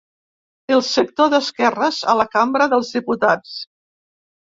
El 0.75 0.79
sector 0.85 1.29
d'esquerres 1.33 1.99
a 2.13 2.15
la 2.21 2.25
cambra 2.37 2.67
dels 2.73 2.89
diputats. 2.97 3.53